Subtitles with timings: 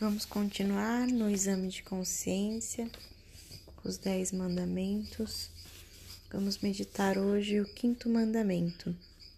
[0.00, 2.90] Vamos continuar no exame de consciência,
[3.84, 5.50] os dez mandamentos.
[6.32, 8.96] Vamos meditar hoje o quinto mandamento: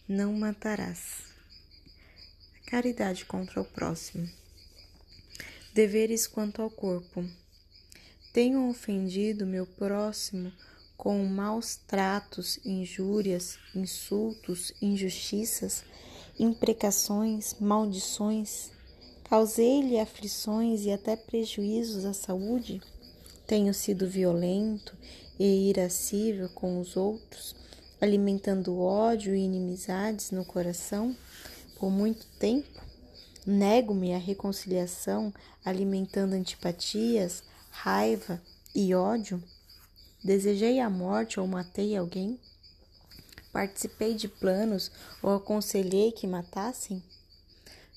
[0.08, 1.24] não matarás.
[2.64, 4.30] Caridade contra o próximo.
[5.74, 7.28] Deveres quanto ao corpo.
[8.32, 10.52] Tenho ofendido meu próximo
[10.96, 15.82] com maus tratos, injúrias, insultos, injustiças,
[16.38, 18.70] imprecações, maldições
[19.32, 22.82] Causei-lhe aflições e até prejuízos à saúde?
[23.46, 24.94] Tenho sido violento
[25.38, 27.56] e irascível com os outros,
[27.98, 31.16] alimentando ódio e inimizades no coração
[31.78, 32.78] por muito tempo?
[33.46, 35.32] Nego-me à reconciliação,
[35.64, 38.38] alimentando antipatias, raiva
[38.74, 39.42] e ódio?
[40.22, 42.38] Desejei a morte ou matei alguém?
[43.50, 44.90] Participei de planos
[45.22, 47.02] ou aconselhei que matassem?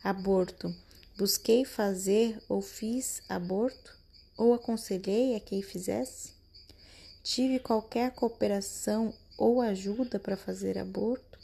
[0.02, 0.74] Aborto.
[1.18, 3.98] Busquei fazer ou fiz aborto?
[4.38, 6.34] Ou aconselhei a quem fizesse?
[7.24, 11.40] Tive qualquer cooperação ou ajuda para fazer aborto?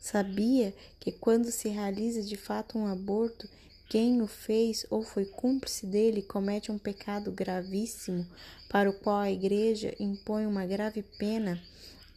[0.00, 3.46] Sabia que quando se realiza de fato um aborto,
[3.86, 8.26] quem o fez ou foi cúmplice dele comete um pecado gravíssimo,
[8.70, 11.62] para o qual a Igreja impõe uma grave pena,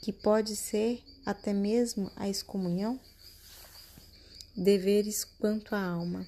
[0.02, 2.98] que pode ser até mesmo a excomunhão?
[4.56, 6.26] Deveres quanto à alma.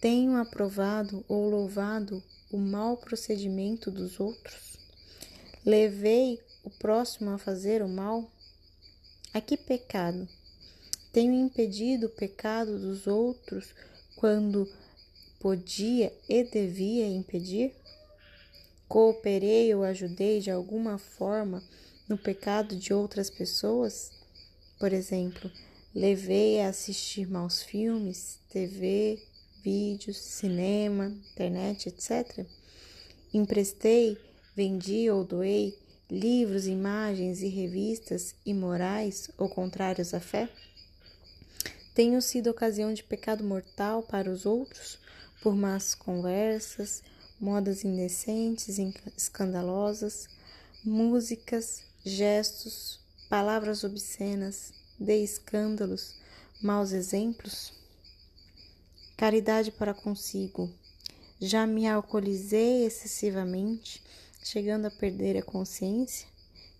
[0.00, 4.76] Tenho aprovado ou louvado o mau procedimento dos outros?
[5.64, 8.30] Levei o próximo a fazer o mal?
[9.32, 10.28] A que pecado?
[11.12, 13.74] Tenho impedido o pecado dos outros
[14.16, 14.70] quando
[15.40, 17.74] podia e devia impedir?
[18.86, 21.62] Cooperei ou ajudei de alguma forma
[22.06, 24.12] no pecado de outras pessoas?
[24.78, 25.50] Por exemplo,
[25.94, 29.18] levei a assistir maus filmes, TV,
[29.66, 32.46] vídeos, cinema, internet, etc.
[33.34, 34.16] Emprestei,
[34.54, 35.76] vendi ou doei
[36.08, 40.48] livros, imagens e revistas imorais ou contrários à fé?
[41.92, 45.00] Tenho sido ocasião de pecado mortal para os outros
[45.42, 47.02] por más conversas,
[47.40, 48.78] modas indecentes
[49.16, 50.28] escandalosas,
[50.84, 56.14] músicas, gestos, palavras obscenas, de escândalos,
[56.62, 57.74] maus exemplos?
[59.16, 60.70] Caridade para consigo.
[61.40, 64.02] Já me alcoolizei excessivamente,
[64.44, 66.28] chegando a perder a consciência?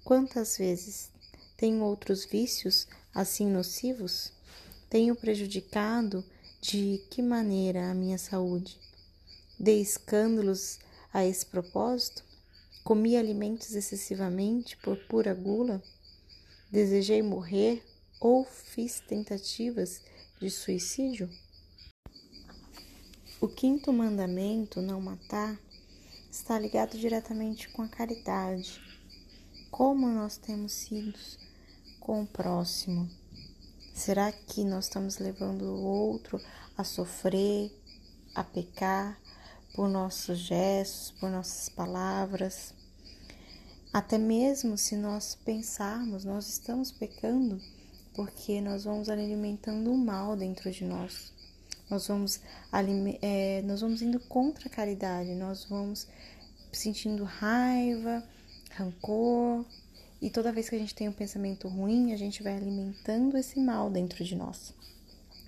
[0.04, 1.10] Quantas vezes?
[1.56, 4.32] Tenho outros vícios assim nocivos?
[4.90, 6.22] Tenho prejudicado
[6.60, 8.78] de que maneira a minha saúde?
[9.58, 10.78] Dei escândalos
[11.12, 12.22] a esse propósito?
[12.84, 15.82] Comi alimentos excessivamente por pura gula?
[16.70, 17.82] Desejei morrer
[18.20, 20.02] ou fiz tentativas
[20.38, 21.30] de suicídio?
[23.46, 25.56] O quinto mandamento, não matar,
[26.28, 28.80] está ligado diretamente com a caridade.
[29.70, 31.16] Como nós temos sido
[32.00, 33.08] com o próximo?
[33.94, 36.40] Será que nós estamos levando o outro
[36.76, 37.70] a sofrer,
[38.34, 39.16] a pecar
[39.76, 42.74] por nossos gestos, por nossas palavras?
[43.92, 47.62] Até mesmo se nós pensarmos, nós estamos pecando
[48.12, 51.35] porque nós vamos alimentando o mal dentro de nós
[51.88, 52.40] nós vamos,
[53.22, 56.06] é, nós vamos indo contra a caridade, nós vamos
[56.72, 58.22] sentindo raiva,
[58.72, 59.64] rancor,
[60.20, 63.60] e toda vez que a gente tem um pensamento ruim, a gente vai alimentando esse
[63.60, 64.74] mal dentro de nós.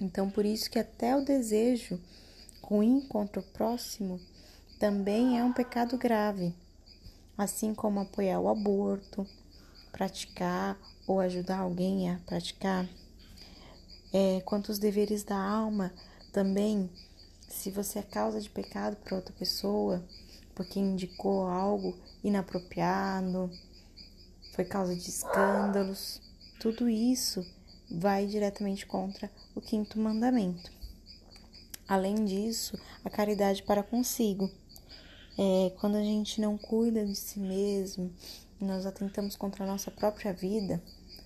[0.01, 2.01] Então, por isso que até o desejo
[2.63, 4.21] ruim contra o próximo
[4.79, 6.55] também é um pecado grave,
[7.37, 9.27] assim como apoiar o aborto,
[9.91, 12.87] praticar ou ajudar alguém a praticar.
[14.13, 15.93] É, quanto aos deveres da alma,
[16.39, 16.89] também,
[17.49, 20.01] se você é causa de pecado para outra pessoa,
[20.55, 23.51] porque indicou algo inapropriado,
[24.55, 26.23] foi causa de escândalos,
[26.61, 27.45] tudo isso
[27.91, 30.71] vai diretamente contra o quinto mandamento.
[31.89, 34.49] Além disso, a caridade para consigo.
[35.37, 38.13] É, quando a gente não cuida de si mesmo,
[38.61, 40.81] nós atentamos contra a nossa própria vida,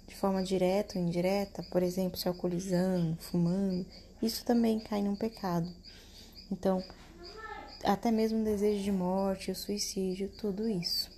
[0.09, 3.85] de forma direta ou indireta, por exemplo, se alcoolizando, fumando,
[4.23, 5.69] isso também cai num pecado.
[6.51, 6.83] Então,
[7.85, 11.11] até mesmo o desejo de morte, o suicídio, tudo isso.